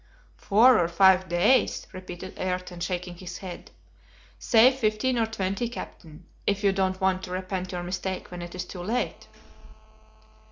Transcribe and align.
"Four 0.37 0.79
or 0.79 0.87
five 0.87 1.29
days!" 1.29 1.85
repeated 1.93 2.33
Ayrton, 2.35 2.79
shaking 2.79 3.17
his 3.17 3.37
head; 3.37 3.69
"say 4.39 4.71
fifteen 4.71 5.19
or 5.19 5.27
twenty, 5.27 5.69
Captain, 5.69 6.25
if 6.47 6.63
you 6.63 6.71
don't 6.71 6.99
want 6.99 7.21
to 7.25 7.31
repent 7.31 7.71
your 7.71 7.83
mistake 7.83 8.31
when 8.31 8.41
it 8.41 8.55
is 8.55 8.65
too 8.65 8.81
late." 8.81 9.27